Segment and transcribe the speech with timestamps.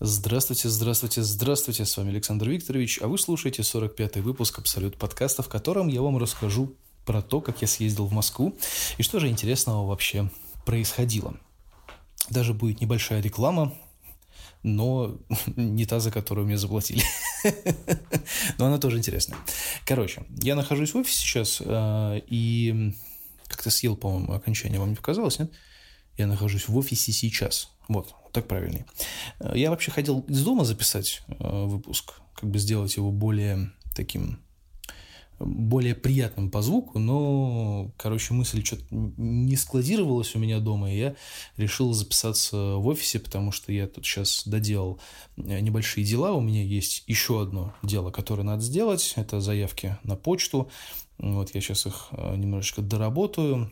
[0.00, 5.48] Здравствуйте, здравствуйте, здравствуйте, с вами Александр Викторович, а вы слушаете 45-й выпуск Абсолют подкаста, в
[5.48, 8.56] котором я вам расскажу про то, как я съездил в Москву
[8.96, 10.30] и что же интересного вообще
[10.64, 11.34] происходило.
[12.30, 13.74] Даже будет небольшая реклама,
[14.62, 15.18] но
[15.56, 17.02] не та, за которую мне заплатили.
[18.58, 19.38] Но она тоже интересная.
[19.84, 22.94] Короче, я нахожусь в офисе сейчас э, и
[23.48, 25.50] как-то съел, по-моему, окончание, вам не показалось, нет?
[26.16, 27.72] Я нахожусь в офисе сейчас.
[27.88, 28.86] Вот, так правильнее.
[29.40, 34.40] Э, я вообще хотел из дома записать э, выпуск, как бы сделать его более таким
[35.40, 41.16] более приятным по звуку, но, короче, мысль что-то не складировалась у меня дома, и я
[41.56, 45.00] решил записаться в офисе, потому что я тут сейчас доделал
[45.36, 50.16] э, небольшие дела, у меня есть еще одно дело, которое надо сделать, это заявки на
[50.16, 50.70] почту,
[51.18, 53.70] вот я сейчас их немножечко доработаю,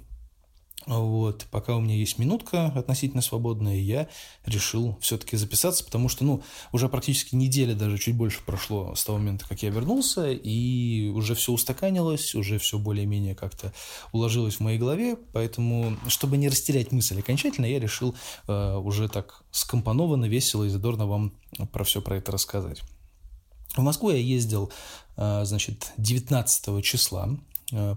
[0.86, 4.08] вот, пока у меня есть минутка относительно свободная, я
[4.44, 9.18] решил все-таки записаться, потому что, ну, уже практически неделя, даже чуть больше прошло с того
[9.18, 13.72] момента, как я вернулся, и уже все устаканилось, уже все более-менее как-то
[14.12, 18.14] уложилось в моей голове, поэтому, чтобы не растерять мысль окончательно, я решил
[18.46, 21.32] э, уже так скомпонованно, весело и задорно вам
[21.72, 22.82] про все про это рассказать.
[23.76, 24.70] В Москву я ездил,
[25.16, 27.36] э, значит, 19 числа,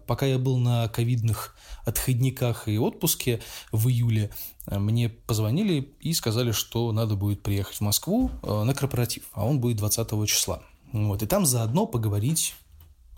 [0.08, 4.32] пока я был на ковидных отходниках и отпуске в июле,
[4.68, 9.46] э, мне позвонили и сказали, что надо будет приехать в Москву э, на корпоратив, а
[9.46, 10.62] он будет 20 числа.
[10.92, 12.56] Вот, и там заодно поговорить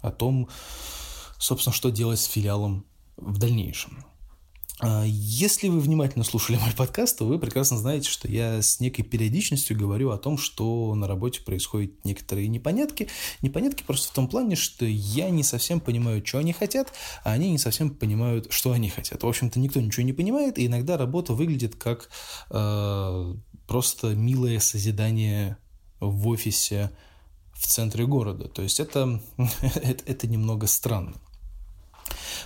[0.01, 0.49] о том,
[1.37, 2.85] собственно, что делать с филиалом
[3.17, 4.05] в дальнейшем.
[4.83, 9.05] А, если вы внимательно слушали мой подкаст, то вы прекрасно знаете, что я с некой
[9.05, 13.07] периодичностью говорю о том, что на работе происходят некоторые непонятки.
[13.41, 17.51] Непонятки просто в том плане, что я не совсем понимаю, что они хотят, а они
[17.51, 19.21] не совсем понимают, что они хотят.
[19.21, 22.09] В общем-то, никто ничего не понимает, и иногда работа выглядит как
[22.49, 23.35] э,
[23.67, 25.57] просто милое созидание
[25.99, 26.91] в офисе
[27.53, 28.47] в центре города.
[28.47, 29.21] То есть это,
[29.61, 31.21] это, это немного странно.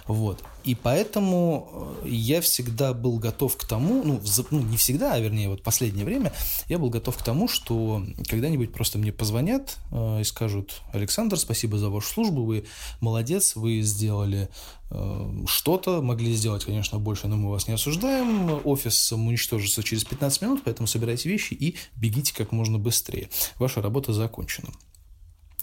[0.07, 0.43] Вот.
[0.63, 4.21] И поэтому э, я всегда был готов к тому, ну,
[4.51, 6.31] ну, не всегда, а вернее, вот последнее время,
[6.67, 11.77] я был готов к тому, что когда-нибудь просто мне позвонят э, и скажут, Александр, спасибо
[11.77, 12.65] за вашу службу, вы
[12.99, 14.49] молодец, вы сделали
[14.91, 20.41] э, что-то, могли сделать, конечно, больше, но мы вас не осуждаем, офис уничтожится через 15
[20.43, 23.29] минут, поэтому собирайте вещи и бегите как можно быстрее.
[23.57, 24.69] Ваша работа закончена.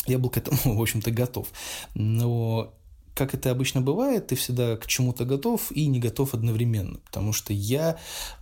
[0.07, 1.47] Я был к этому, в общем-то, готов.
[1.95, 2.75] Но
[3.15, 7.53] как это обычно бывает, ты всегда к чему-то готов и не готов одновременно, потому что
[7.53, 7.99] я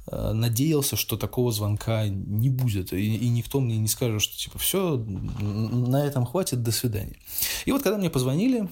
[0.07, 4.59] э, надеялся, что такого звонка не будет, и, и никто мне не скажет, что типа
[4.59, 7.17] все, на этом хватит, до свидания.
[7.65, 8.69] И вот когда мне позвонили,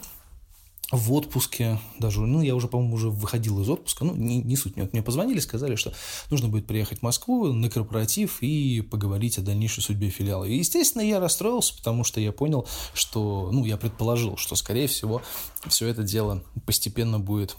[0.91, 4.77] в отпуске даже, ну, я уже, по-моему, уже выходил из отпуска, ну, не, не суть,
[4.77, 5.93] мне, мне позвонили, сказали, что
[6.31, 10.45] нужно будет приехать в Москву на корпоратив и поговорить о дальнейшей судьбе филиала.
[10.45, 15.21] И, естественно, я расстроился, потому что я понял, что, ну, я предположил, что, скорее всего,
[15.67, 17.57] все это дело постепенно будет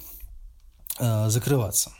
[1.00, 1.92] э, закрываться.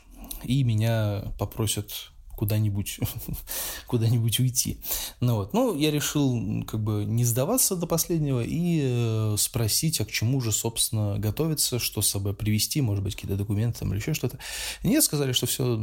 [0.42, 2.09] И меня попросят
[2.40, 3.00] куда-нибудь
[3.86, 4.78] куда-нибудь уйти.
[5.20, 5.52] Ну, вот.
[5.52, 10.40] ну, я решил как бы не сдаваться до последнего и э, спросить, а к чему
[10.40, 14.38] же, собственно, готовиться, что с собой привезти, может быть, какие-то документы там, или еще что-то.
[14.82, 15.76] Нет, сказали, что все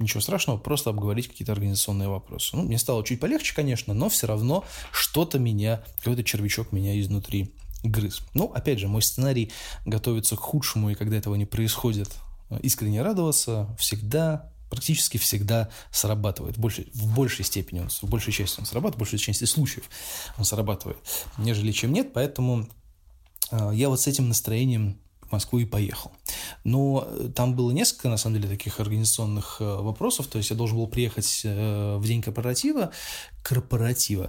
[0.00, 2.56] ничего страшного, просто обговорить какие-то организационные вопросы.
[2.56, 7.52] Ну, мне стало чуть полегче, конечно, но все равно что-то меня, какой-то червячок меня изнутри
[7.84, 8.22] грыз.
[8.34, 9.52] Ну, опять же, мой сценарий
[9.84, 12.08] готовится к худшему, и когда этого не происходит,
[12.50, 16.58] э, искренне радоваться всегда практически всегда срабатывает.
[16.58, 19.84] Больше, в большей степени, он, в большей части он срабатывает, в большей части случаев
[20.38, 20.98] он срабатывает,
[21.38, 22.12] нежели чем нет.
[22.12, 22.68] Поэтому
[23.50, 26.12] э, я вот с этим настроением в Москву и поехал.
[26.64, 30.26] Но э, там было несколько, на самом деле, таких организационных э, вопросов.
[30.26, 32.92] То есть я должен был приехать в день корпоратива,
[33.46, 34.28] корпоратива,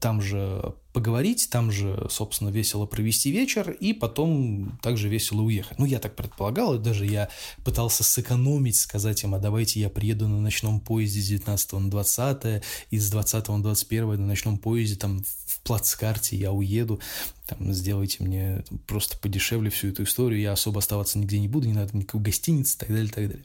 [0.00, 5.78] там же поговорить, там же, собственно, весело провести вечер и потом также весело уехать.
[5.78, 7.30] Ну, я так предполагал, и даже я
[7.64, 12.62] пытался сэкономить, сказать им, а давайте я приеду на ночном поезде с 19 на 20,
[12.90, 17.00] и с 20 на 21 на ночном поезде там в плацкарте я уеду,
[17.46, 21.72] там, сделайте мне просто подешевле всю эту историю, я особо оставаться нигде не буду, не
[21.72, 23.44] надо никакой гостиницы и так далее, и так далее.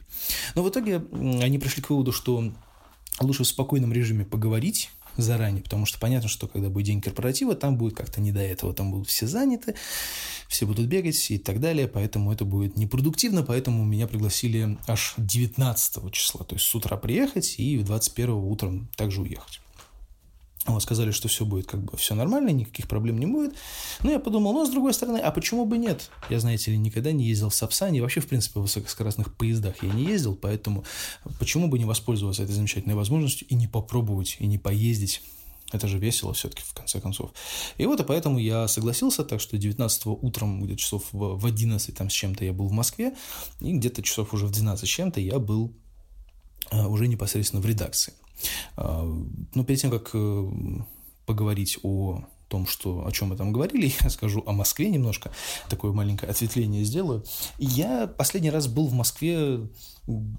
[0.54, 1.02] Но в итоге
[1.42, 2.52] они пришли к выводу, что
[3.20, 7.76] лучше в спокойном режиме поговорить, заранее, потому что понятно, что когда будет день корпоратива, там
[7.76, 9.74] будет как-то не до этого, там будут все заняты,
[10.48, 16.12] все будут бегать и так далее, поэтому это будет непродуктивно, поэтому меня пригласили аж 19
[16.12, 19.60] числа, то есть с утра приехать и 21 утром также уехать.
[20.72, 23.54] Вот, сказали, что все будет как бы все нормально, никаких проблем не будет.
[24.02, 26.10] Но я подумал, ну, с другой стороны, а почему бы нет?
[26.28, 29.92] Я, знаете ли, никогда не ездил в Сапсане, вообще, в принципе, в высокоскоростных поездах я
[29.92, 30.84] не ездил, поэтому
[31.38, 35.22] почему бы не воспользоваться этой замечательной возможностью и не попробовать, и не поездить
[35.72, 37.30] это же весело все-таки, в конце концов.
[37.78, 42.10] И вот, и поэтому я согласился, так что 19 утром, где-то часов в 11 там
[42.10, 43.14] с чем-то я был в Москве,
[43.60, 45.72] и где-то часов уже в 12 с чем-то я был
[46.70, 48.14] а, уже непосредственно в редакции.
[48.76, 49.04] А,
[49.54, 50.50] но перед тем, как э,
[51.26, 55.30] поговорить о том, что, о чем мы там говорили, я скажу о Москве немножко,
[55.68, 57.24] такое маленькое ответвление сделаю.
[57.58, 59.60] Я последний раз был в Москве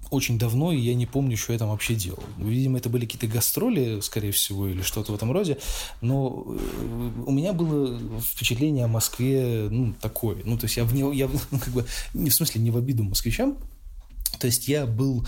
[0.09, 2.21] очень давно, и я не помню, что я там вообще делал.
[2.37, 5.57] Видимо, это были какие-то гастроли, скорее всего, или что-то в этом роде,
[6.01, 10.41] но э, у меня было впечатление о Москве, ну, такое.
[10.43, 12.77] Ну, то есть я в не, я, ну, как бы, не в смысле, не в
[12.77, 13.57] обиду москвичам,
[14.39, 15.25] то есть я был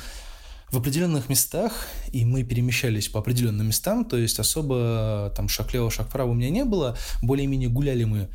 [0.74, 5.92] в определенных местах, и мы перемещались по определенным местам, то есть особо там шаг лево,
[5.92, 8.30] шаг вправо у меня не было, более-менее гуляли мы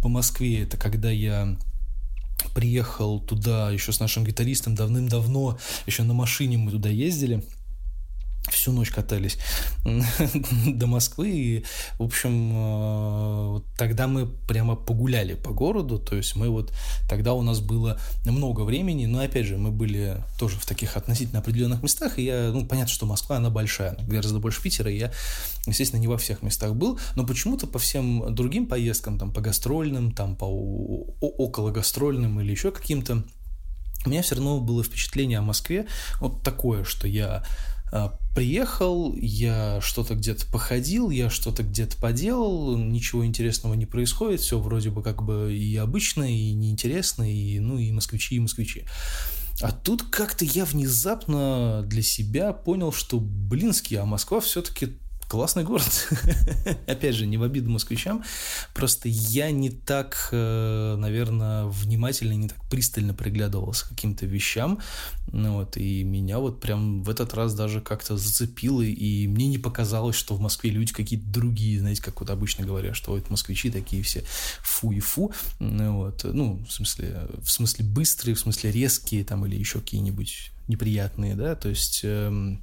[0.00, 1.56] по Москве, это когда я
[2.54, 7.42] приехал туда еще с нашим гитаристом давным-давно, еще на машине мы туда ездили–
[8.50, 9.38] всю ночь катались
[10.66, 11.30] до Москвы.
[11.30, 11.64] И,
[11.98, 15.98] в общем, э, тогда мы прямо погуляли по городу.
[15.98, 16.72] То есть мы вот...
[17.08, 19.06] Тогда у нас было много времени.
[19.06, 22.18] Но, опять же, мы были тоже в таких относительно определенных местах.
[22.18, 22.50] И я...
[22.52, 23.96] Ну, понятно, что Москва, она большая.
[24.06, 24.90] Гораздо больше Питера.
[24.90, 25.12] И я,
[25.66, 26.98] естественно, не во всех местах был.
[27.14, 30.44] Но почему-то по всем другим поездкам, там, по гастрольным, там, по
[31.20, 33.24] около гастрольным или еще каким-то,
[34.04, 35.86] у меня все равно было впечатление о Москве
[36.20, 37.42] вот такое, что я
[38.34, 44.90] приехал, я что-то где-то походил, я что-то где-то поделал, ничего интересного не происходит, все вроде
[44.90, 48.84] бы как бы и обычно, и неинтересно, и, ну, и москвичи, и москвичи.
[49.62, 56.08] А тут как-то я внезапно для себя понял, что, блинский, а Москва все-таки Классный город.
[56.86, 58.22] Опять же, не в обиду москвичам.
[58.74, 64.78] Просто я не так, э, наверное, внимательно, не так пристально приглядывался к каким-то вещам.
[65.32, 69.58] Ну, вот, и меня вот прям в этот раз даже как-то зацепило, и мне не
[69.58, 73.68] показалось, что в Москве люди какие-то другие, знаете, как вот обычно говорят, что вот москвичи
[73.68, 74.22] такие все
[74.62, 75.32] фу и фу.
[75.58, 80.52] Ну, вот, ну, в смысле, в смысле быстрые, в смысле резкие там или еще какие-нибудь
[80.68, 82.02] неприятные, да, то есть...
[82.04, 82.62] Эм,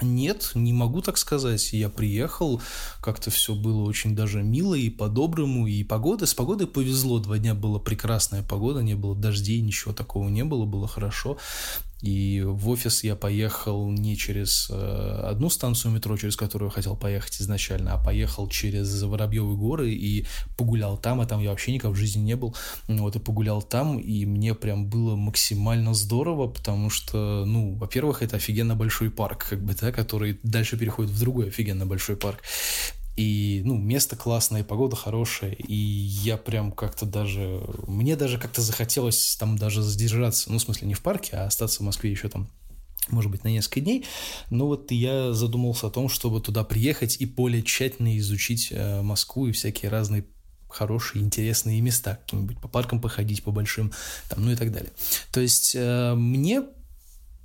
[0.00, 1.72] нет, не могу так сказать.
[1.72, 2.60] Я приехал,
[3.00, 6.26] как-то все было очень даже мило и по-доброму, и погода.
[6.26, 10.64] С погодой повезло, два дня была прекрасная погода, не было дождей, ничего такого не было,
[10.64, 11.36] было хорошо.
[12.02, 17.40] И в офис я поехал не через э, одну станцию метро, через которую хотел поехать
[17.40, 20.26] изначально, а поехал через Воробьевы горы и
[20.56, 22.56] погулял там, а там я вообще никогда в жизни не был.
[22.88, 28.36] Вот и погулял там, и мне прям было максимально здорово, потому что, ну, во-первых, это
[28.36, 32.42] офигенно большой парк, как бы, да, который дальше переходит в другой офигенно большой парк.
[33.16, 37.62] И, ну, место классное, погода хорошая, и я прям как-то даже...
[37.86, 41.82] Мне даже как-то захотелось там даже задержаться, ну, в смысле, не в парке, а остаться
[41.82, 42.48] в Москве еще там
[43.08, 44.06] может быть, на несколько дней.
[44.48, 49.48] Но вот я задумался о том, чтобы туда приехать и более тщательно изучить э, Москву
[49.48, 50.24] и всякие разные
[50.68, 53.92] хорошие, интересные места, какие-нибудь по паркам походить, по большим,
[54.28, 54.92] там, ну и так далее.
[55.32, 56.62] То есть э, мне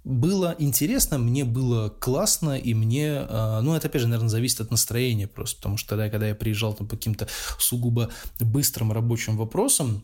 [0.08, 4.72] было интересно, мне было классно, и мне, а, ну, это, опять же, наверное, зависит от
[4.72, 7.28] настроения просто, потому что тогда, когда я приезжал там по каким-то
[7.60, 8.10] сугубо
[8.40, 10.04] быстрым рабочим вопросам,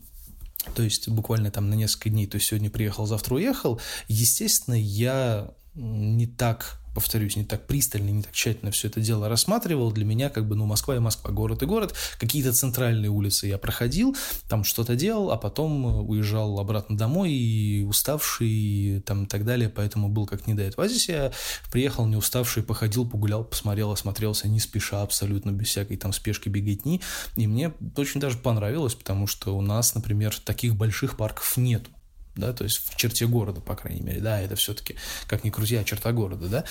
[0.76, 3.80] то есть буквально там на несколько дней, то есть сегодня приехал, завтра уехал,
[4.10, 9.92] естественно, я не так повторюсь, не так пристально, не так тщательно все это дело рассматривал.
[9.92, 11.96] Для меня как бы, ну, Москва и Москва, город и город.
[12.20, 14.15] Какие-то центральные улицы я проходил,
[14.48, 19.46] там что-то делал, а потом э, уезжал обратно домой, и уставший, и там и так
[19.46, 20.86] далее, поэтому был как не до этого.
[20.86, 21.32] А здесь я
[21.72, 27.01] приехал не уставший, походил, погулял, посмотрел, осмотрелся, не спеша абсолютно, без всякой там спешки, беготни,
[27.36, 31.89] и мне очень даже понравилось, потому что у нас, например, таких больших парков нету
[32.36, 34.96] да, то есть в черте города, по крайней мере, да, это все-таки,
[35.28, 36.63] как ни крути, а черта города, да,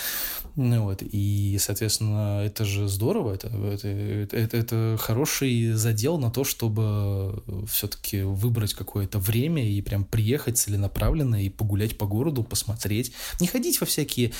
[0.55, 6.43] ну вот, и, соответственно, это же здорово, это, это, это, это хороший задел на то,
[6.43, 13.47] чтобы все-таки выбрать какое-то время и прям приехать целенаправленно и погулять по городу, посмотреть, не
[13.47, 14.33] ходить во всякие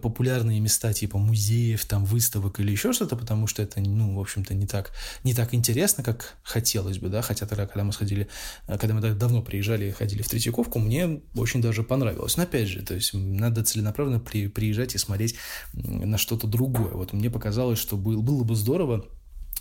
[0.00, 4.54] популярные места, типа музеев, там, выставок или еще что-то, потому что это, ну, в общем-то,
[4.54, 8.28] не так, не так интересно, как хотелось бы, да, хотя тогда, когда мы сходили,
[8.66, 12.36] когда мы давно приезжали и ходили в Третьяковку, упаковку мне очень даже понравилось.
[12.36, 15.36] Но опять же, то есть надо целенаправленно при, приезжать и смотреть
[15.74, 16.92] на что-то другое.
[16.92, 19.04] Вот мне показалось, что был, было бы здорово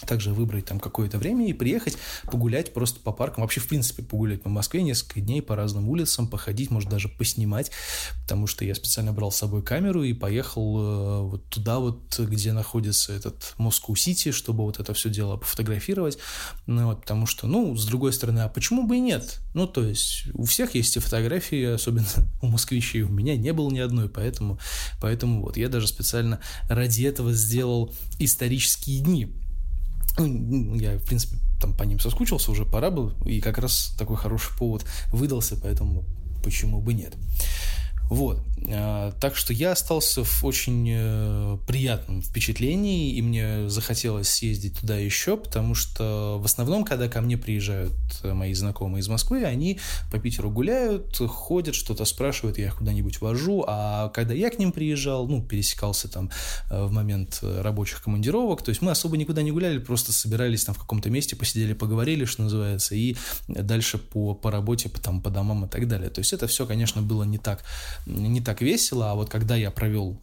[0.06, 4.42] также выбрать там какое-то время и приехать погулять просто по паркам, вообще в принципе погулять
[4.42, 7.72] по Москве несколько дней по разным улицам, походить, может даже поснимать,
[8.24, 12.54] потому что я специально брал с собой камеру и поехал э, вот туда вот, где
[12.54, 16.18] находится этот Москву-Сити, чтобы вот это все дело пофотографировать,
[16.66, 19.40] ну, вот, потому что, ну, с другой стороны, а почему бы и нет?
[19.54, 22.08] Ну, то есть у всех есть и фотографии, особенно
[22.42, 24.60] у москвичей, у меня не было ни одной, поэтому,
[25.00, 26.40] поэтому вот я даже специально
[26.70, 29.34] ради этого сделал исторические дни,
[30.18, 34.18] ну, я, в принципе, там по ним соскучился, уже пора было, и как раз такой
[34.18, 36.04] хороший повод выдался, поэтому
[36.44, 37.16] почему бы нет.
[38.12, 38.42] Вот.
[38.68, 44.98] А, так что я остался в очень э, приятном впечатлении, и мне захотелось съездить туда
[44.98, 49.80] еще, потому что в основном, когда ко мне приезжают мои знакомые из Москвы, они
[50.12, 54.74] по Питеру гуляют, ходят, что-то спрашивают, я их куда-нибудь вожу, а когда я к ним
[54.74, 56.32] приезжал, ну, пересекался там
[56.70, 60.76] э, в момент рабочих командировок, то есть мы особо никуда не гуляли, просто собирались там
[60.76, 63.16] в каком-то месте, посидели, поговорили, что называется, и
[63.48, 66.10] дальше по, по работе, по, там, по домам и так далее.
[66.10, 67.64] То есть это все, конечно, было не так
[68.06, 70.22] не так весело, а вот когда я провел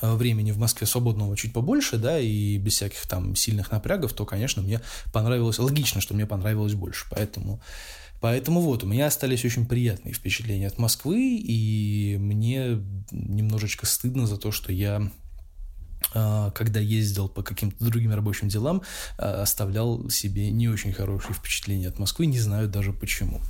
[0.00, 4.24] э, времени в Москве свободного чуть побольше, да, и без всяких там сильных напрягов, то,
[4.24, 4.80] конечно, мне
[5.12, 7.60] понравилось, логично, что мне понравилось больше, поэтому,
[8.20, 14.36] поэтому вот, у меня остались очень приятные впечатления от Москвы, и мне немножечко стыдно за
[14.36, 15.10] то, что я
[16.14, 18.82] э, когда ездил по каким-то другим рабочим делам,
[19.18, 23.40] э, оставлял себе не очень хорошие впечатления от Москвы, не знаю даже почему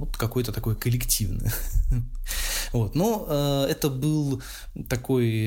[0.00, 1.50] вот какой-то такой коллективный.
[2.72, 2.94] вот.
[2.94, 4.42] Но э, это был
[4.88, 5.46] такой,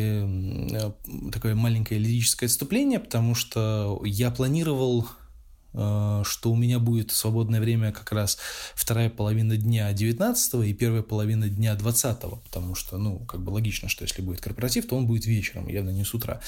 [0.72, 0.92] э,
[1.32, 5.08] такое маленькое лирическое отступление, потому что я планировал
[5.72, 8.38] что у меня будет свободное время как раз
[8.76, 13.90] вторая половина дня 19 и первая половина дня 20 потому что, ну, как бы логично,
[13.90, 16.42] что если будет корпоратив, то он будет вечером, явно не с утра.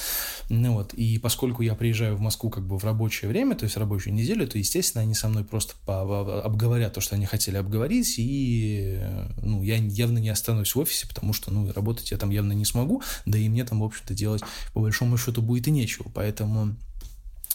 [0.50, 3.78] Ну вот, и поскольку я приезжаю в Москву как бы в рабочее время, то есть
[3.78, 9.00] рабочую неделю, то, естественно, они со мной просто обговорят то, что они хотели обговорить, и,
[9.42, 12.66] ну, я явно не останусь в офисе, потому что, ну, работать я там явно не
[12.66, 14.42] смогу, да и мне там, в общем-то, делать
[14.74, 16.75] по большому счету будет и нечего, поэтому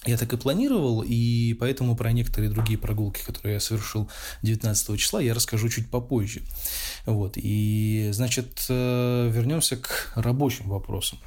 [0.07, 4.09] я так и планировал, и поэтому про некоторые другие прогулки, которые я совершил
[4.43, 6.43] 19 числа, я расскажу чуть попозже.
[7.05, 11.19] Вот, и, значит, э, вернемся к рабочим вопросам.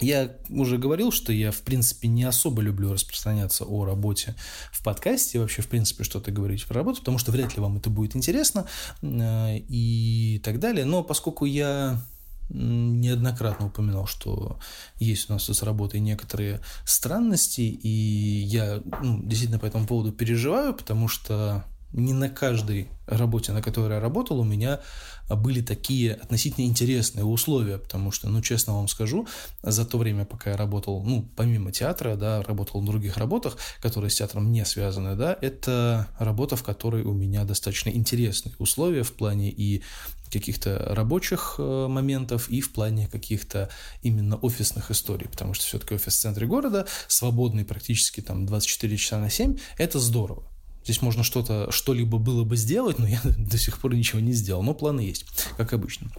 [0.00, 4.34] Я уже говорил, что я, в принципе, не особо люблю распространяться о работе
[4.70, 7.88] в подкасте, вообще, в принципе, что-то говорить про работу, потому что вряд ли вам это
[7.88, 8.66] будет интересно
[9.00, 10.84] э, и так далее.
[10.84, 12.02] Но поскольку я
[12.48, 14.58] неоднократно упоминал, что
[14.98, 20.74] есть у нас с работой некоторые странности, и я ну, действительно по этому поводу переживаю,
[20.74, 24.80] потому что не на каждой работе, на которой я работал, у меня
[25.28, 29.26] были такие относительно интересные условия, потому что, ну, честно вам скажу,
[29.62, 34.10] за то время, пока я работал, ну, помимо театра, да, работал на других работах, которые
[34.10, 39.12] с театром не связаны, да, это работа, в которой у меня достаточно интересные условия в
[39.12, 39.82] плане и
[40.30, 43.70] каких-то рабочих э, моментов и в плане каких-то
[44.02, 49.18] именно офисных историй, потому что все-таки офис в центре города, свободный практически там 24 часа
[49.18, 50.44] на 7, это здорово.
[50.84, 54.62] Здесь можно что-то, что-либо было бы сделать, но я до сих пор ничего не сделал.
[54.62, 56.10] Но планы есть, как обычно.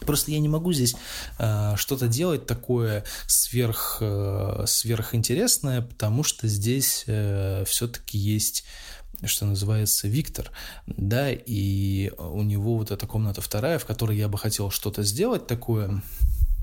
[0.00, 0.96] Просто я не могу здесь
[1.38, 8.64] э, что-то делать такое сверх, э, сверхинтересное, потому что здесь э, все-таки есть
[9.24, 10.50] что называется, Виктор,
[10.86, 15.46] да, и у него вот эта комната вторая, в которой я бы хотел что-то сделать
[15.46, 16.02] такое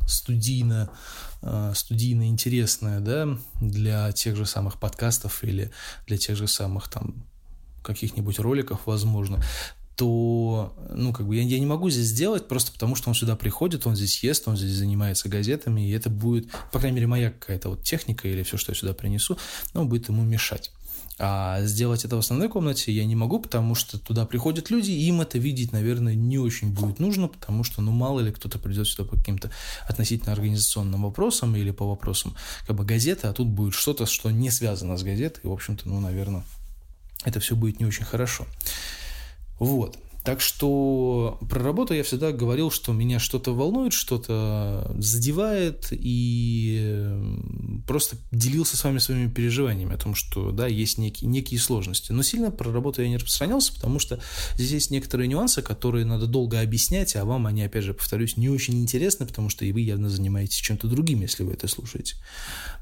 [0.07, 0.89] студийно,
[1.41, 5.71] э, студийно интересное, да, для тех же самых подкастов или
[6.07, 7.25] для тех же самых там
[7.83, 9.43] каких-нибудь роликов, возможно,
[9.95, 13.35] то, ну, как бы я, я не могу здесь сделать просто потому, что он сюда
[13.35, 17.31] приходит, он здесь ест, он здесь занимается газетами, и это будет, по крайней мере, моя
[17.31, 19.37] какая-то вот техника или все, что я сюда принесу,
[19.73, 20.71] ну, будет ему мешать.
[21.19, 25.07] А сделать это в основной комнате я не могу, потому что туда приходят люди, и
[25.07, 28.87] им это видеть, наверное, не очень будет нужно, потому что, ну, мало ли кто-то придет
[28.87, 29.49] сюда по каким-то
[29.87, 32.35] относительно организационным вопросам или по вопросам
[32.67, 35.89] как бы газеты, а тут будет что-то, что не связано с газетой, и, в общем-то,
[35.89, 36.43] ну, наверное,
[37.23, 38.45] это все будет не очень хорошо.
[39.59, 39.97] Вот.
[40.27, 47.17] Так что про работу я всегда говорил, что меня что-то волнует, что-то задевает, и
[47.87, 52.11] просто делился с вами своими переживаниями о том, что, да, есть некие, некие сложности.
[52.11, 54.19] Но сильно про работу я не распространялся, потому что
[54.55, 58.49] здесь есть некоторые нюансы, которые надо долго объяснять, а вам они, опять же, повторюсь, не
[58.49, 62.15] очень интересны, потому что и вы явно занимаетесь чем-то другим, если вы это слушаете.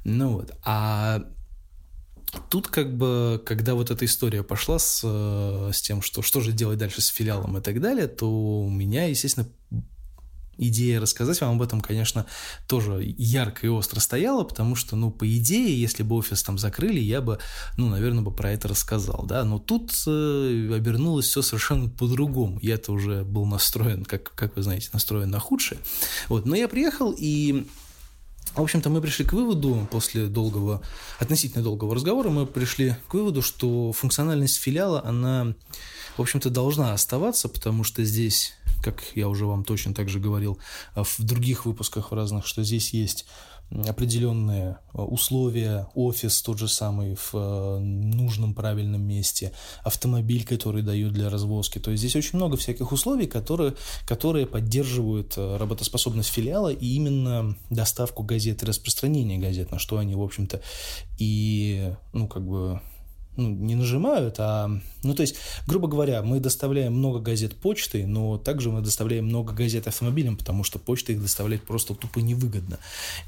[0.04, 0.52] Ну вот.
[0.64, 1.24] А
[2.50, 6.52] Тут как бы, когда вот эта история пошла с, э, с тем, что что же
[6.52, 9.48] делать дальше с филиалом и так далее, то у меня, естественно,
[10.58, 12.26] идея рассказать вам об этом, конечно,
[12.68, 17.00] тоже ярко и остро стояла, потому что, ну, по идее, если бы офис там закрыли,
[17.00, 17.40] я бы,
[17.78, 22.60] ну, наверное, бы про это рассказал, да, но тут э, обернулось все совершенно по-другому.
[22.62, 25.80] Я-то уже был настроен, как, как вы знаете, настроен на худшее.
[26.30, 27.68] Вот, но я приехал и
[28.62, 30.82] в общем-то, мы пришли к выводу после долгого,
[31.20, 35.54] относительно долгого разговора, мы пришли к выводу, что функциональность филиала, она,
[36.18, 38.54] в общем-то, должна оставаться, потому что здесь
[38.86, 40.60] как я уже вам точно так же говорил
[40.94, 43.26] а, в других выпусках в разных, что здесь есть
[43.72, 51.14] определенные а, условия, офис тот же самый в а, нужном правильном месте, автомобиль, который дают
[51.14, 51.80] для развозки.
[51.80, 53.74] То есть здесь очень много всяких условий, которые,
[54.06, 60.22] которые поддерживают работоспособность филиала и именно доставку газет и распространение газет, на что они, в
[60.22, 60.62] общем-то,
[61.18, 62.82] и, ну, как бы
[63.38, 64.70] ну, не нажимают, а...
[65.04, 65.36] Ну, то есть,
[65.68, 70.64] грубо говоря, мы доставляем много газет почтой, но также мы доставляем много газет автомобилем, потому
[70.64, 72.80] что почта их доставлять просто тупо невыгодно.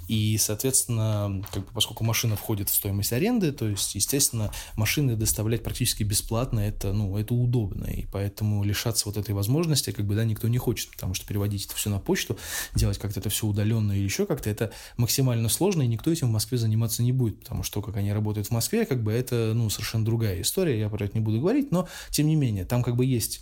[0.08, 5.64] И, соответственно, как бы, поскольку машина входит в стоимость аренды, то есть, естественно, машины доставлять
[5.64, 10.26] практически бесплатно, это, ну, это удобно, и поэтому лишаться вот этой возможности, как бы, да,
[10.26, 12.38] никто не хочет, потому что переводить это все на почту,
[12.74, 16.32] делать как-то это все удаленно или еще как-то, это максимально сложно, и никто этим в
[16.32, 19.70] Москве заниматься не будет, потому что, как они работают в Москве, как бы, это, ну,
[19.70, 22.84] совершенно совершенно другая история, я про это не буду говорить, но тем не менее, там
[22.84, 23.42] как бы есть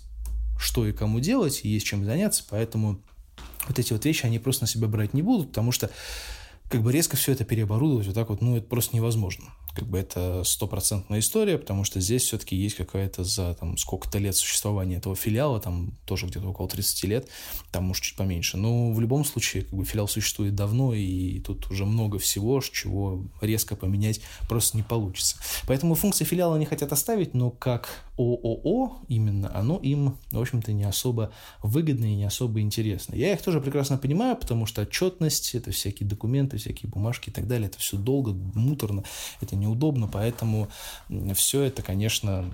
[0.57, 3.01] что и кому делать, есть чем заняться, поэтому
[3.67, 5.89] вот эти вот вещи, они просто на себя брать не будут, потому что
[6.69, 9.45] как бы резко все это переоборудовать вот так вот, ну, это просто невозможно
[9.75, 14.36] как бы это стопроцентная история, потому что здесь все-таки есть какая-то за там сколько-то лет
[14.36, 17.27] существования этого филиала, там тоже где-то около 30 лет,
[17.72, 18.58] там может чуть поменьше.
[18.58, 23.24] Но в любом случае как бы филиал существует давно, и тут уже много всего, чего
[23.41, 25.38] резко поменять просто не получится.
[25.67, 30.86] Поэтому функции филиала они хотят оставить, но как ООО именно, оно им, в общем-то, не
[30.86, 33.15] особо выгодно и не особо интересно.
[33.15, 37.48] Я их тоже прекрасно понимаю, потому что отчетность, это всякие документы, всякие бумажки и так
[37.48, 39.03] далее, это все долго, муторно,
[39.41, 40.69] это не неудобно, поэтому
[41.34, 42.45] все это, конечно,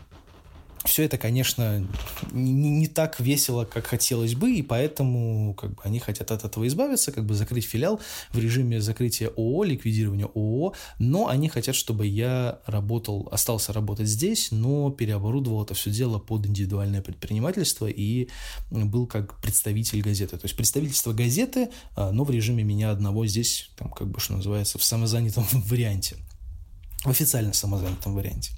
[0.86, 1.86] все это, конечно,
[2.32, 6.68] не, не так весело, как хотелось бы, и поэтому как бы, они хотят от этого
[6.68, 8.00] избавиться, как бы закрыть филиал
[8.32, 14.52] в режиме закрытия ООО, ликвидирования ООО, но они хотят, чтобы я работал, остался работать здесь,
[14.52, 18.30] но переоборудовал это все дело под индивидуальное предпринимательство и
[18.72, 20.38] был как представитель газеты.
[20.38, 24.34] То есть представительство газеты, а, но в режиме меня одного здесь, там, как бы, что
[24.34, 26.18] называется, в самозанятом варианте
[27.04, 28.52] в официально самозанятом варианте.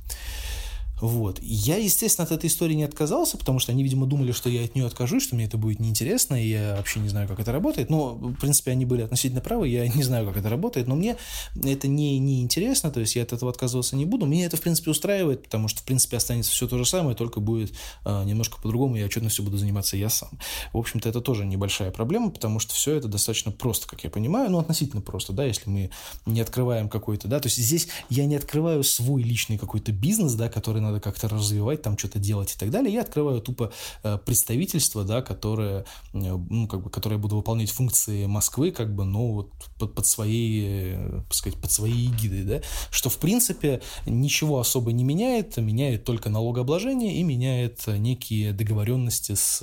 [1.02, 1.40] Вот.
[1.42, 4.76] Я, естественно, от этой истории не отказался, потому что они, видимо, думали, что я от
[4.76, 7.90] нее откажусь, что мне это будет неинтересно, и я вообще не знаю, как это работает.
[7.90, 11.18] Но, в принципе, они были относительно правы, я не знаю, как это работает, но мне
[11.62, 14.26] это не, не интересно, то есть я от этого отказываться не буду.
[14.26, 17.40] Мне это, в принципе, устраивает, потому что, в принципе, останется все то же самое, только
[17.40, 17.74] будет
[18.06, 20.40] э, немножко по-другому, и отчетностью буду заниматься я сам.
[20.72, 24.50] В общем-то, это тоже небольшая проблема, потому что все это достаточно просто, как я понимаю,
[24.52, 25.90] ну, относительно просто, да, если мы
[26.26, 30.50] не открываем какой-то, да, то есть здесь я не открываю свой личный какой-то бизнес, да,
[30.50, 32.94] который надо как-то развивать, там что-то делать и так далее.
[32.94, 33.72] Я открываю тупо
[34.04, 39.06] э, представительство, да, которое, э, ну, как бы, которое буду выполнять функции Москвы, как бы,
[39.06, 43.82] ну, вот под, под своей, э, так сказать, под своей эгидой, да, что, в принципе,
[44.06, 49.60] ничего особо не меняет, меняет только налогообложение и меняет некие договоренности с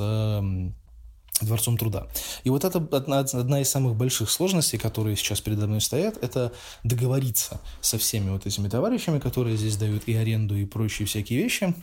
[1.40, 2.06] Дворцом труда.
[2.44, 6.52] И вот это одна, одна из самых больших сложностей, которые сейчас передо мной стоят, это
[6.84, 11.74] договориться со всеми вот этими товарищами, которые здесь дают и аренду, и прочие всякие вещи.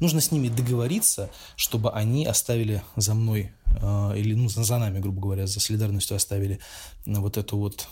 [0.00, 5.20] Нужно с ними договориться, чтобы они оставили за мной, э, или ну, за нами, грубо
[5.20, 6.58] говоря, за солидарностью оставили
[7.06, 7.88] вот эту вот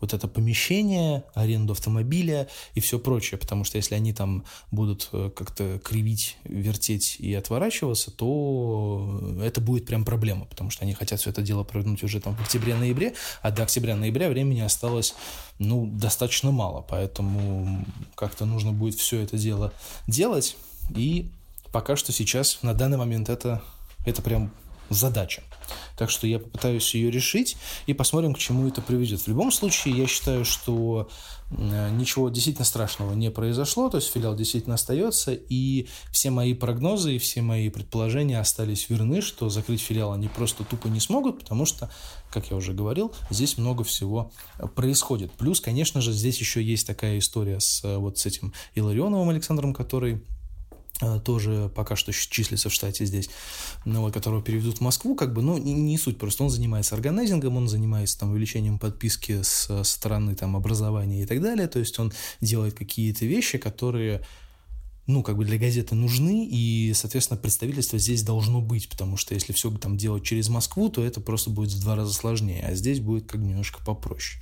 [0.00, 5.30] вот это помещение, аренду автомобиля и все прочее, потому что если они там будут э,
[5.34, 11.30] как-то кривить, вертеть и отворачиваться, то это будет прям проблема, потому что они хотят все
[11.30, 15.14] это дело провернуть уже там в октябре-ноябре, а до октября-ноября времени осталось,
[15.58, 17.84] ну, достаточно мало, поэтому
[18.14, 19.72] как-то нужно будет все это дело
[20.06, 20.56] делать,
[20.94, 21.30] и
[21.72, 23.62] пока что сейчас, на данный момент, это,
[24.04, 24.50] это прям
[24.88, 25.42] задача.
[25.96, 27.56] Так что я попытаюсь ее решить
[27.86, 29.20] и посмотрим, к чему это приведет.
[29.20, 31.08] В любом случае, я считаю, что
[31.50, 37.16] э, ничего действительно страшного не произошло, то есть филиал действительно остается, и все мои прогнозы
[37.16, 41.66] и все мои предположения остались верны, что закрыть филиал они просто тупо не смогут, потому
[41.66, 41.90] что,
[42.30, 44.32] как я уже говорил, здесь много всего
[44.74, 45.32] происходит.
[45.32, 49.74] Плюс, конечно же, здесь еще есть такая история с э, вот с этим Иларионовым Александром,
[49.74, 50.39] который Э,
[51.24, 53.30] тоже пока что числится в штате здесь,
[53.84, 56.94] ну, вот, которого переведут в Москву, как бы, ну, не, не суть, просто он занимается
[56.94, 61.98] органайзингом, он занимается там увеличением подписки с, стороны там образования и так далее, то есть
[61.98, 64.22] он делает какие-то вещи, которые
[65.06, 69.52] ну, как бы для газеты нужны, и, соответственно, представительство здесь должно быть, потому что если
[69.52, 73.00] все там делать через Москву, то это просто будет в два раза сложнее, а здесь
[73.00, 74.40] будет как бы немножко попроще.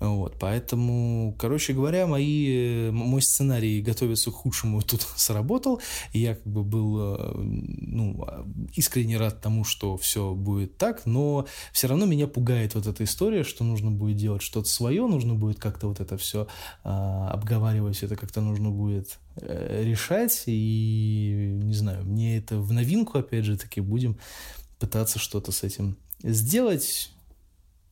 [0.00, 5.80] Вот, поэтому, короче говоря, мои, мой сценарий готовиться к худшему тут сработал.
[6.12, 8.26] И я как бы был э, ну,
[8.74, 13.42] искренне рад тому, что все будет так, но все равно меня пугает вот эта история,
[13.42, 16.46] что нужно будет делать что-то свое, нужно будет как-то вот это все
[16.84, 20.44] а, обговаривать, это как-то нужно будет э, решать.
[20.46, 24.16] И не знаю, мне это в новинку, опять же таки, будем
[24.78, 27.10] пытаться что-то с этим сделать.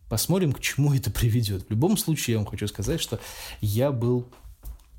[0.08, 1.66] Посмотрим, к чему это приведет.
[1.66, 3.18] В любом случае, я вам хочу сказать, что
[3.60, 4.26] я был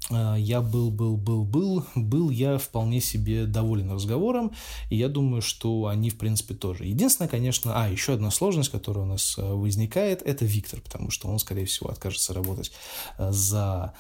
[0.10, 4.52] э, я был, был, был, был, был я вполне себе доволен разговором,
[4.90, 6.86] и я думаю, что они, в принципе, тоже.
[6.86, 11.30] Единственное, конечно, а, еще одна сложность, которая у нас э, возникает, это Виктор, потому что
[11.30, 12.72] он, скорее всего, откажется работать
[13.18, 13.94] э, за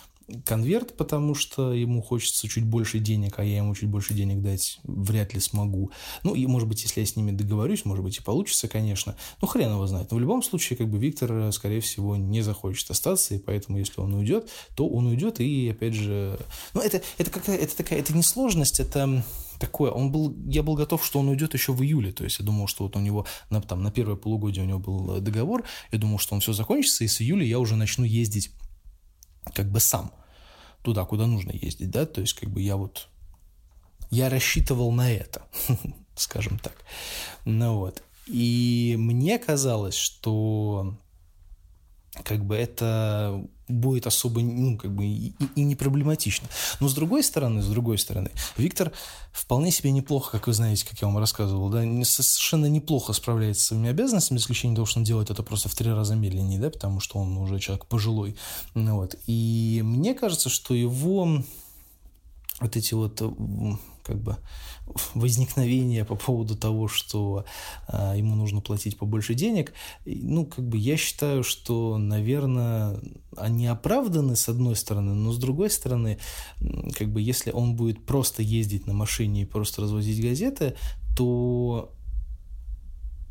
[0.46, 4.80] конверт, потому что ему хочется чуть больше денег, а я ему чуть больше денег дать
[4.84, 5.92] вряд ли смогу.
[6.24, 9.16] Ну, и, может быть, если я с ними договорюсь, может быть, и получится, конечно.
[9.42, 10.12] Ну, хрен его знает.
[10.12, 14.02] Но в любом случае, как бы, Виктор, скорее всего, не захочет остаться, и поэтому, если
[14.02, 16.38] он уйдет, то он уйдет, и, опять же...
[16.74, 19.24] Ну, это, это какая это такая, это не сложность, это
[19.60, 19.92] такое.
[19.92, 22.12] Он был, я был готов, что он уйдет еще в июле.
[22.12, 24.80] То есть я думал, что вот у него на, там, на первое полугодие у него
[24.80, 25.64] был договор.
[25.92, 28.52] Я думал, что он все закончится, и с июля я уже начну ездить
[29.54, 30.12] как бы сам
[30.82, 33.10] туда, куда нужно ездить, да, то есть как бы я вот,
[34.10, 35.46] я рассчитывал на это,
[36.16, 36.76] скажем так,
[37.46, 40.98] ну вот, и мне казалось, что
[42.24, 46.48] как бы это будет особо, ну, как бы и, и не проблематично.
[46.80, 48.92] Но с другой стороны, с другой стороны, Виктор
[49.32, 53.68] вполне себе неплохо, как вы знаете, как я вам рассказывал, да, совершенно неплохо справляется с
[53.68, 56.70] своими обязанностями, за исключением того, что он делает это просто в три раза медленнее, да,
[56.70, 58.36] потому что он уже человек пожилой.
[58.74, 59.16] Вот.
[59.28, 61.44] И мне кажется, что его
[62.60, 63.22] вот эти вот
[64.08, 64.38] как бы
[65.14, 67.46] возникновения по поводу того, что
[67.88, 69.74] а, ему нужно платить побольше денег,
[70.06, 73.00] ну, как бы я считаю, что, наверное,
[73.36, 76.18] они оправданы с одной стороны, но с другой стороны,
[76.98, 80.76] как бы если он будет просто ездить на машине и просто развозить газеты,
[81.18, 81.94] то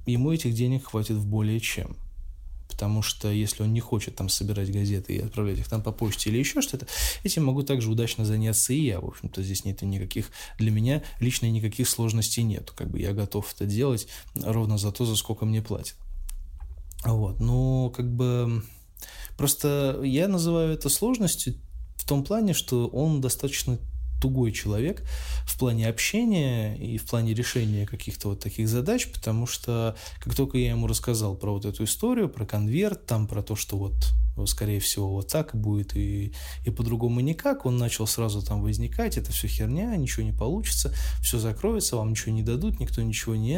[0.07, 1.97] ему этих денег хватит в более чем
[2.69, 6.31] потому что если он не хочет там собирать газеты и отправлять их там по почте
[6.31, 6.87] или еще что-то,
[7.25, 9.01] этим могу также удачно заняться и я.
[9.01, 12.71] В общем-то, здесь нет никаких, для меня лично никаких сложностей нет.
[12.71, 15.97] Как бы я готов это делать ровно за то, за сколько мне платят.
[17.05, 18.63] Вот, но как бы
[19.37, 21.55] просто я называю это сложностью
[21.97, 23.79] в том плане, что он достаточно
[24.21, 25.03] тугой человек
[25.47, 30.59] в плане общения и в плане решения каких-то вот таких задач, потому что как только
[30.59, 33.95] я ему рассказал про вот эту историю, про конверт, там про то, что вот
[34.45, 36.33] скорее всего, вот так и будет, и,
[36.65, 37.65] и по-другому никак.
[37.65, 42.33] Он начал сразу там возникать, это все херня, ничего не получится, все закроется, вам ничего
[42.33, 43.57] не дадут, никто ничего не...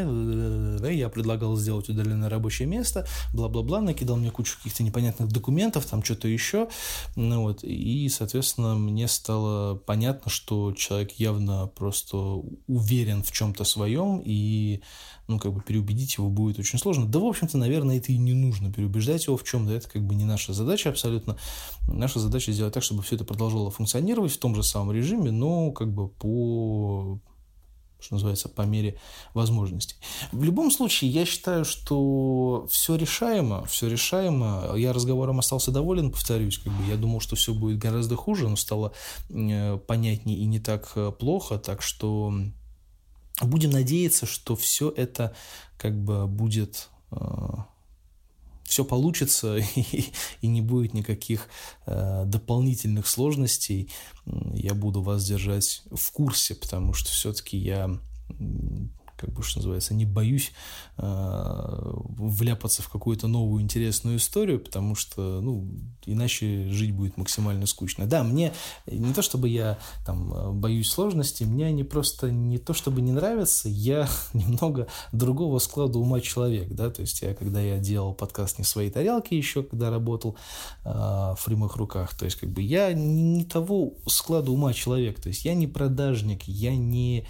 [0.94, 6.28] Я предлагал сделать удаленное рабочее место, бла-бла-бла, накидал мне кучу каких-то непонятных документов, там что-то
[6.28, 6.68] еще,
[7.16, 12.16] ну вот, и, соответственно, мне стало понятно, что человек явно просто
[12.66, 14.82] уверен в чем-то своем, и
[15.28, 17.06] ну, как бы переубедить его будет очень сложно.
[17.06, 20.14] Да, в общем-то, наверное, это и не нужно переубеждать его в чем-то, это как бы
[20.14, 21.36] не наша задача абсолютно.
[21.86, 25.72] Наша задача сделать так, чтобы все это продолжало функционировать в том же самом режиме, но
[25.72, 27.20] как бы по
[28.00, 28.96] что называется, по мере
[29.34, 29.96] возможностей.
[30.30, 34.72] В любом случае, я считаю, что все решаемо, все решаемо.
[34.76, 38.54] Я разговором остался доволен, повторюсь, как бы я думал, что все будет гораздо хуже, но
[38.54, 38.92] стало
[39.30, 42.32] э, понятнее и не так э, плохо, так что
[43.40, 45.34] Будем надеяться, что все это
[45.76, 47.16] как бы будет э,
[48.68, 51.48] все получится и, и не будет никаких
[51.86, 53.90] э, дополнительных сложностей.
[54.54, 57.98] Я буду вас держать в курсе, потому что все-таки я
[59.18, 60.52] как бы, что называется, не боюсь
[60.96, 65.68] э, вляпаться в какую-то новую интересную историю, потому что, ну,
[66.06, 68.06] иначе жить будет максимально скучно.
[68.06, 68.52] Да, мне
[68.86, 73.68] не то, чтобы я там боюсь сложностей, мне они просто не то, чтобы не нравятся,
[73.68, 78.64] я немного другого склада ума человек, да, то есть я, когда я делал подкаст «Не
[78.64, 80.36] своей тарелки» еще, когда работал
[80.84, 85.28] э, в прямых руках, то есть как бы я не того склада ума человек, то
[85.28, 87.26] есть я не продажник, я не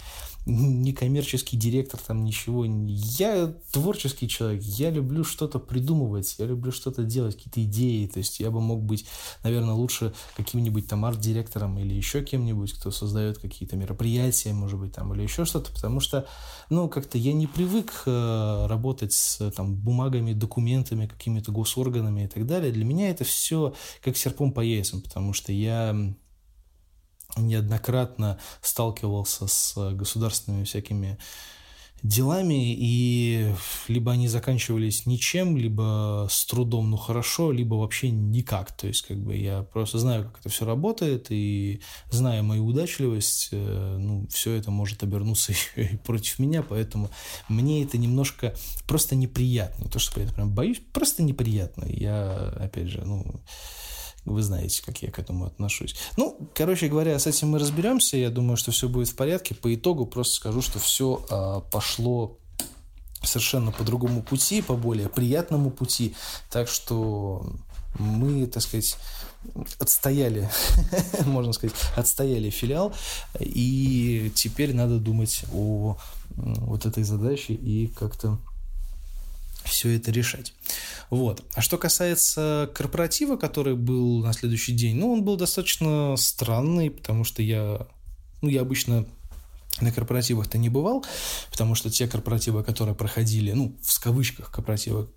[0.49, 2.65] не коммерческий директор, там ничего.
[2.65, 8.07] Я творческий человек, я люблю что-то придумывать, я люблю что-то делать, какие-то идеи.
[8.07, 9.05] То есть я бы мог быть,
[9.43, 15.13] наверное, лучше каким-нибудь там арт-директором или еще кем-нибудь, кто создает какие-то мероприятия, может быть, там,
[15.13, 16.27] или еще что-то, потому что,
[16.69, 22.45] ну, как-то я не привык э, работать с там бумагами, документами, какими-то госорганами и так
[22.45, 22.71] далее.
[22.71, 25.95] Для меня это все как серпом по яйцам, потому что я
[27.37, 31.17] неоднократно сталкивался с государственными всякими
[32.03, 33.53] делами, и
[33.87, 38.71] либо они заканчивались ничем, либо с трудом, ну хорошо, либо вообще никак.
[38.71, 43.49] То есть, как бы я просто знаю, как это все работает, и зная мою удачливость,
[43.51, 47.09] э, ну, все это может обернуться и против меня, поэтому
[47.47, 48.55] мне это немножко
[48.87, 49.83] просто неприятно.
[49.83, 51.85] Не то, что я прям боюсь, просто неприятно.
[51.87, 53.41] Я, опять же, ну,
[54.25, 55.95] вы знаете, как я к этому отношусь.
[56.17, 58.17] Ну, короче говоря, с этим мы разберемся.
[58.17, 59.55] Я думаю, что все будет в порядке.
[59.55, 62.37] По итогу просто скажу, что все а, пошло
[63.23, 66.15] совершенно по другому пути, по более приятному пути.
[66.49, 67.45] Так что
[67.97, 68.97] мы, так сказать,
[69.79, 70.49] отстояли,
[71.25, 72.93] можно сказать, отстояли филиал,
[73.39, 75.97] и теперь надо думать о
[76.35, 78.37] вот этой задаче и как-то
[79.69, 80.53] все это решать.
[81.09, 81.43] Вот.
[81.53, 87.23] А что касается корпоратива, который был на следующий день, ну, он был достаточно странный, потому
[87.23, 87.87] что я,
[88.41, 89.05] ну, я обычно
[89.81, 91.05] на корпоративах-то не бывал,
[91.51, 95.07] потому что те корпоративы, которые проходили, ну, в кавычках корпоративы,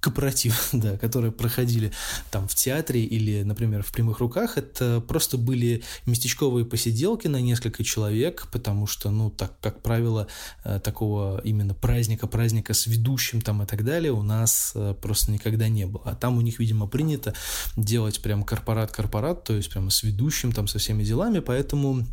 [0.00, 1.92] корпоратив, да, которые проходили
[2.30, 7.84] там в театре или, например, в прямых руках, это просто были местечковые посиделки на несколько
[7.84, 10.26] человек, потому что, ну, так, как правило,
[10.64, 15.30] э, такого именно праздника, праздника с ведущим там и так далее у нас э, просто
[15.30, 16.02] никогда не было.
[16.06, 17.34] А там у них, видимо, принято
[17.76, 22.06] делать прям корпорат-корпорат, то есть прямо с ведущим там со всеми делами, поэтому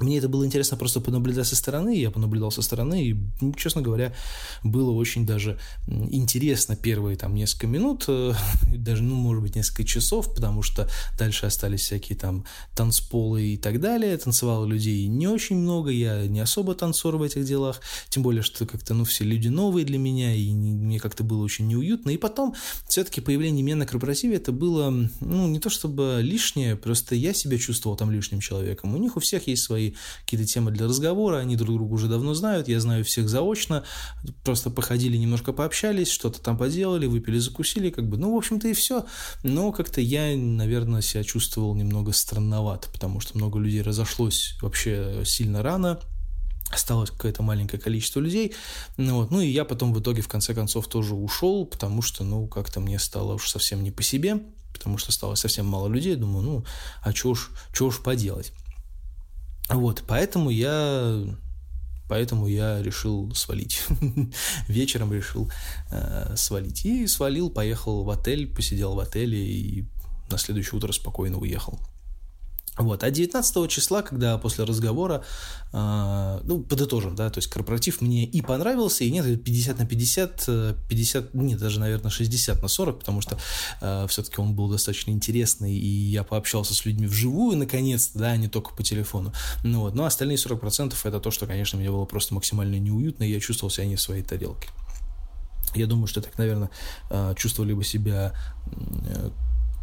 [0.00, 3.80] мне это было интересно просто понаблюдать со стороны, я понаблюдал со стороны, и, ну, честно
[3.80, 4.14] говоря,
[4.62, 8.34] было очень даже интересно первые там несколько минут, э,
[8.76, 13.80] даже, ну, может быть, несколько часов, потому что дальше остались всякие там танцполы и так
[13.80, 17.80] далее, танцевало людей не очень много, я не особо танцор в этих делах,
[18.10, 21.68] тем более, что как-то, ну, все люди новые для меня, и мне как-то было очень
[21.68, 22.54] неуютно, и потом
[22.88, 27.56] все-таки появление меня на корпоративе, это было, ну, не то чтобы лишнее, просто я себя
[27.56, 29.85] чувствовал там лишним человеком, у них у всех есть свои
[30.20, 33.84] какие-то темы для разговора, они друг друга уже давно знают, я знаю всех заочно,
[34.44, 38.72] просто походили, немножко пообщались, что-то там поделали, выпили, закусили, как бы, ну, в общем-то и
[38.72, 39.06] все,
[39.42, 45.62] но как-то я, наверное, себя чувствовал немного странновато, потому что много людей разошлось вообще сильно
[45.62, 46.00] рано,
[46.70, 48.54] осталось какое-то маленькое количество людей,
[48.96, 52.24] ну, вот, ну и я потом в итоге в конце концов тоже ушел, потому что,
[52.24, 54.40] ну, как-то мне стало уж совсем не по себе,
[54.72, 56.64] потому что стало совсем мало людей, думаю, ну,
[57.02, 58.52] а что уж, что уж поделать.
[59.68, 61.24] Вот, поэтому я
[62.08, 63.82] Поэтому я решил свалить.
[64.68, 65.50] Вечером решил
[65.90, 66.84] э, свалить.
[66.84, 69.84] И свалил, поехал в отель, посидел в отеле и
[70.30, 71.80] на следующее утро спокойно уехал.
[72.78, 73.02] Вот.
[73.02, 75.24] А 19 числа, когда после разговора,
[75.72, 80.46] э, ну, подытожим, да, то есть корпоратив мне и понравился, и нет, 50 на 50,
[80.88, 83.38] 50, э, нет, даже, наверное, 60 на 40, потому что
[83.80, 88.36] э, все-таки он был достаточно интересный, и я пообщался с людьми вживую, наконец-то, да, а
[88.36, 89.32] не только по телефону.
[89.64, 89.94] Ну, вот.
[89.94, 93.70] Но остальные 40% это то, что, конечно, мне было просто максимально неуютно, и я чувствовал
[93.70, 94.68] себя не в своей тарелке.
[95.74, 96.70] Я думаю, что так, наверное,
[97.10, 98.34] э, чувствовали бы себя
[98.66, 99.30] э,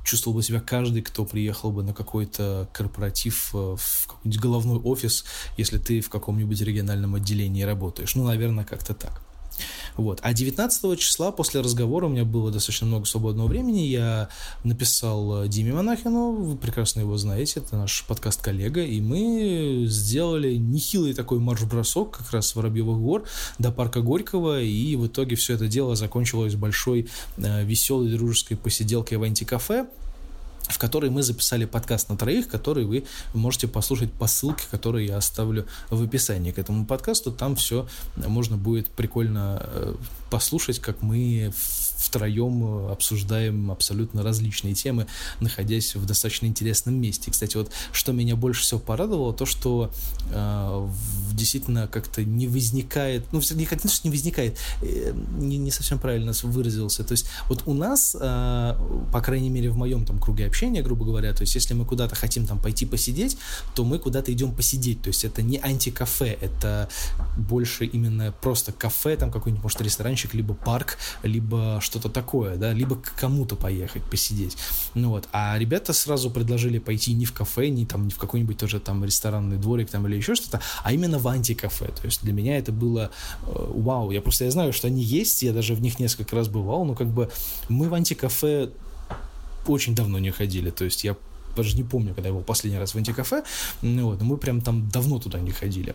[0.03, 5.25] чувствовал бы себя каждый, кто приехал бы на какой-то корпоратив э, в какой-нибудь головной офис,
[5.57, 8.15] если ты в каком-нибудь региональном отделении работаешь.
[8.15, 9.22] Ну, наверное, как-то так.
[9.95, 10.19] Вот.
[10.21, 13.81] А 19 числа после разговора у меня было достаточно много свободного времени.
[13.81, 14.29] Я
[14.63, 21.13] написал э, Диме Монахину, вы прекрасно его знаете, это наш подкаст-коллега, и мы сделали нехилый
[21.13, 23.23] такой марш-бросок как раз с Воробьевых гор
[23.59, 29.17] до парка Горького, и в итоге все это дело закончилось большой э, веселой дружеской посиделкой
[29.17, 29.87] в антикафе
[30.69, 35.17] в которой мы записали подкаст на троих, который вы можете послушать по ссылке, которую я
[35.17, 37.31] оставлю в описании к этому подкасту.
[37.31, 39.95] Там все можно будет прикольно э,
[40.29, 41.53] послушать, как мы
[42.03, 45.07] втроем обсуждаем абсолютно различные темы,
[45.39, 47.31] находясь в достаточно интересном месте.
[47.31, 49.91] Кстати, вот что меня больше всего порадовало, то, что
[50.29, 50.89] э,
[51.33, 57.03] действительно как-то не возникает, ну, не как не возникает, э, не, не совсем правильно выразился.
[57.03, 58.75] То есть вот у нас, э,
[59.11, 62.15] по крайней мере, в моем там круге общения, грубо говоря, то есть если мы куда-то
[62.15, 63.37] хотим там пойти посидеть,
[63.75, 65.01] то мы куда-то идем посидеть.
[65.01, 66.89] То есть это не антикафе, это
[67.37, 72.73] больше именно просто кафе, там какой-нибудь, может, ресторанчик, либо парк, либо что что-то такое, да,
[72.73, 74.57] либо к кому-то поехать, посидеть.
[74.95, 78.57] Ну вот, а ребята сразу предложили пойти не в кафе, не там, не в какой-нибудь
[78.57, 81.85] тоже там ресторанный дворик там или еще что-то, а именно в антикафе.
[81.85, 83.11] То есть для меня это было
[83.45, 84.09] э, вау.
[84.09, 86.95] Я просто я знаю, что они есть, я даже в них несколько раз бывал, но
[86.95, 87.29] как бы
[87.69, 88.71] мы в антикафе
[89.67, 90.71] очень давно не ходили.
[90.71, 91.15] То есть я
[91.55, 93.43] даже не помню, когда я был последний раз в антикафе,
[93.83, 95.93] ну, вот, но мы прям там давно туда не ходили.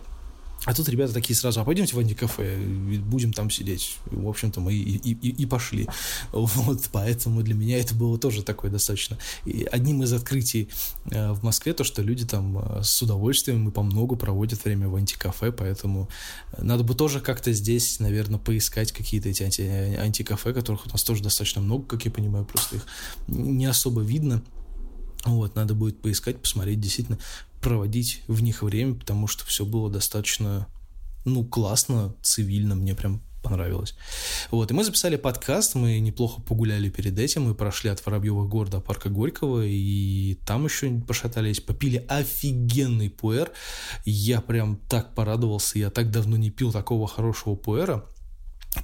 [0.64, 3.96] А тут ребята такие сразу, а пойдемте в антикафе, будем там сидеть.
[4.06, 5.88] В общем-то, мы и, и, и, пошли.
[6.32, 9.18] Вот, поэтому для меня это было тоже такое достаточно.
[9.44, 10.68] И одним из открытий
[11.10, 14.88] э, в Москве то, что люди там э, с удовольствием и по много проводят время
[14.88, 16.08] в антикафе, поэтому
[16.58, 21.22] надо бы тоже как-то здесь, наверное, поискать какие-то эти анти, антикафе, которых у нас тоже
[21.22, 22.86] достаточно много, как я понимаю, просто их
[23.28, 24.42] не особо видно.
[25.24, 27.18] Вот, надо будет поискать, посмотреть, действительно,
[27.60, 30.68] проводить в них время, потому что все было достаточно,
[31.24, 33.94] ну, классно, цивильно, мне прям понравилось.
[34.50, 38.68] Вот, и мы записали подкаст, мы неплохо погуляли перед этим, мы прошли от Воробьевых гор
[38.68, 43.50] до парка Горького, и там еще пошатались, попили офигенный пуэр.
[44.04, 48.04] Я прям так порадовался, я так давно не пил такого хорошего пуэра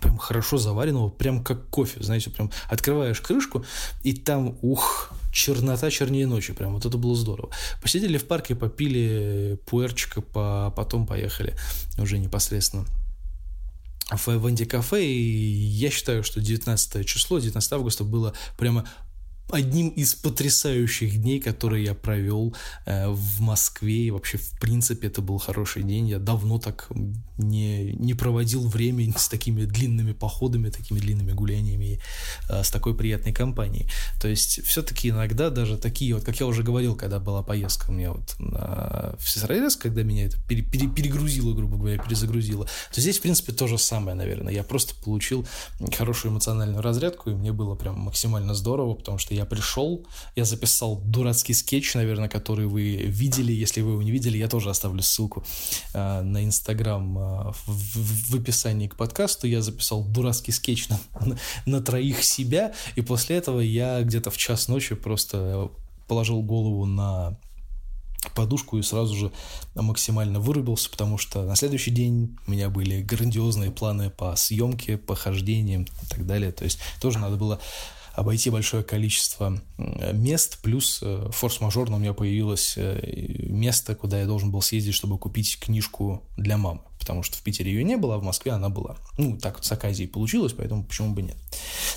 [0.01, 3.64] прям хорошо заваренного, прям как кофе, знаете, прям открываешь крышку,
[4.03, 7.51] и там, ух, чернота чернее ночи, прям вот это было здорово.
[7.83, 11.57] Посидели в парке, попили пуэрчика, по, потом поехали
[11.99, 12.87] уже непосредственно
[14.11, 18.87] в, в антикафе, и я считаю, что 19 число, 19 августа было прямо
[19.50, 22.54] одним из потрясающих дней, которые я провел
[22.87, 24.07] э, в Москве.
[24.07, 26.09] И вообще, в принципе, это был хороший день.
[26.09, 26.88] Я давно так
[27.38, 32.00] не, не проводил время с такими длинными походами, такими длинными гуляниями,
[32.48, 33.87] э, с такой приятной компанией.
[34.20, 37.92] То есть, все-таки иногда даже такие, вот как я уже говорил, когда была поездка у
[37.92, 43.00] меня вот на, в Сестрорецк, когда меня это пере, пере, перегрузило, грубо говоря, перезагрузило, то
[43.00, 44.52] здесь, в принципе, то же самое, наверное.
[44.52, 45.46] Я просто получил
[45.96, 51.01] хорошую эмоциональную разрядку, и мне было прям максимально здорово, потому что я пришел, я записал
[51.01, 53.53] дурацкий скетч, наверное, который вы видели.
[53.53, 55.44] Если вы его не видели, я тоже оставлю ссылку
[55.92, 59.47] э, на Инстаграм э, в, в описании к подкасту.
[59.47, 64.37] Я записал дурацкий скетч на, на, на троих себя, и после этого я где-то в
[64.37, 65.70] час ночи просто
[66.07, 67.38] положил голову на
[68.35, 69.33] подушку и сразу же
[69.75, 75.14] максимально вырубился, потому что на следующий день у меня были грандиозные планы по съемке, по
[75.14, 76.53] хождениям и так далее.
[76.53, 77.61] То есть тоже надо было
[78.14, 84.50] обойти большое количество мест, плюс э, форс-мажорно у меня появилось э, место, куда я должен
[84.50, 88.18] был съездить, чтобы купить книжку для мамы потому что в Питере ее не было, а
[88.18, 88.96] в Москве она была.
[89.18, 91.37] Ну, так вот с Аказией получилось, поэтому почему бы нет.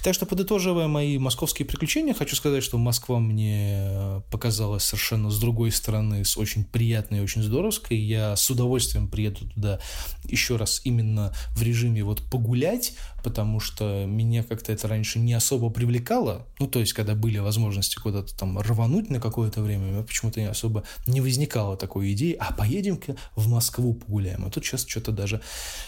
[0.03, 5.71] Так что, подытоживая мои московские приключения, хочу сказать, что Москва мне показалась совершенно с другой
[5.71, 7.97] стороны, с очень приятной и очень здоровской.
[7.97, 9.79] Я с удовольствием приеду туда
[10.25, 12.93] еще раз именно в режиме вот погулять,
[13.27, 16.47] потому что меня как-то это раньше не особо привлекало.
[16.59, 20.85] Ну, то есть, когда были возможности куда-то там рвануть на какое-то время, почему-то не особо
[21.07, 24.45] не возникало такой идеи, а поедем-ка в Москву погуляем.
[24.45, 25.41] А тут сейчас что-то даже,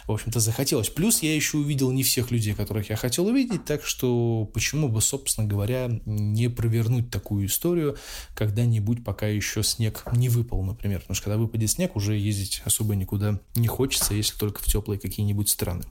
[0.06, 0.90] в общем-то, захотелось.
[0.90, 5.00] Плюс я еще увидел не всех людей, которых я хотел увидеть, так что почему бы,
[5.00, 7.96] собственно говоря, не провернуть такую историю
[8.36, 11.00] когда-нибудь, пока еще снег не выпал, например.
[11.00, 15.00] Потому что когда выпадет снег, уже ездить особо никуда не хочется, если только в теплые
[15.00, 15.86] какие-нибудь страны.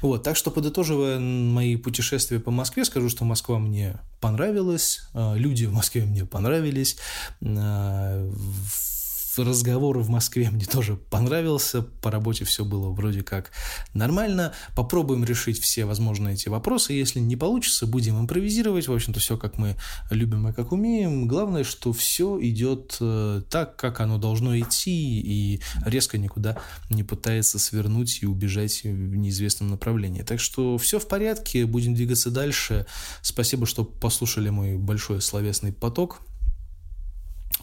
[0.00, 5.64] Вот, так что, подытоживая мои путешествия по Москве, скажу, что Москва мне понравилась, а, люди
[5.64, 6.96] в Москве мне понравились,
[7.44, 8.30] а,
[9.38, 13.50] разговор в Москве мне тоже понравился, по работе все было вроде как
[13.94, 19.36] нормально, попробуем решить все возможные эти вопросы, если не получится, будем импровизировать, в общем-то, все
[19.36, 19.76] как мы
[20.10, 25.60] любим и как умеем, главное, что все идет э, так, как оно должно идти, и
[25.84, 26.58] резко никуда
[26.90, 30.22] не пытается свернуть и убежать в неизвестном направлении.
[30.22, 32.86] Так что все в порядке, будем двигаться дальше.
[33.22, 36.22] Спасибо, что послушали мой большой словесный поток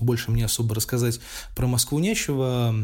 [0.03, 1.19] больше мне особо рассказать
[1.55, 2.75] про Москву нечего.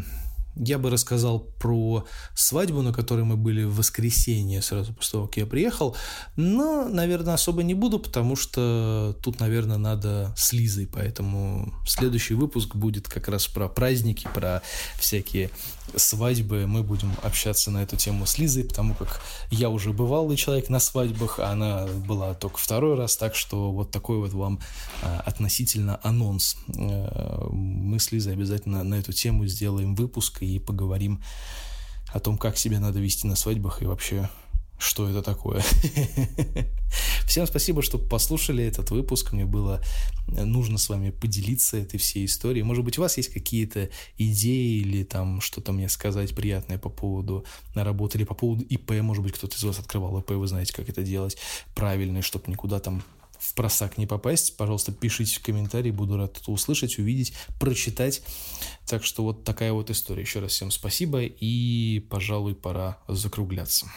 [0.56, 5.38] Я бы рассказал про свадьбу, на которой мы были в воскресенье, сразу после того, как
[5.38, 5.96] я приехал.
[6.36, 10.88] Но, наверное, особо не буду, потому что тут, наверное, надо с Лизой.
[10.88, 14.62] Поэтому следующий выпуск будет как раз про праздники, про
[15.00, 15.50] всякие
[15.96, 16.68] свадьбы.
[16.68, 20.80] Мы будем общаться на эту тему с Лизой, потому как я уже бывалый человек на
[20.80, 23.18] свадьбах, а она была только второй раз.
[23.18, 24.60] Так что вот такой вот вам
[25.02, 26.58] а, относительно анонс.
[26.76, 31.22] Э, мы с Лизой обязательно на эту тему сделаем выпуск и поговорим
[32.14, 34.30] о том, как себя надо вести на свадьбах и вообще,
[34.78, 35.64] что это такое.
[37.28, 39.32] Всем спасибо, что послушали этот выпуск.
[39.32, 39.82] Мне было
[40.28, 42.64] нужно с вами поделиться этой всей историей.
[42.64, 47.46] Может быть, у вас есть какие-то идеи или там что-то мне сказать приятное по поводу
[47.74, 48.92] работы или по поводу ИП.
[49.02, 51.38] Может быть, кто-то из вас открывал ИП, вы знаете, как это делать
[51.74, 53.04] правильно, чтобы никуда там
[53.46, 58.22] в просак не попасть, пожалуйста, пишите в комментарии, буду рад это услышать, увидеть, прочитать.
[58.88, 60.22] Так что вот такая вот история.
[60.24, 63.88] Еще раз всем спасибо и, пожалуй, пора закругляться.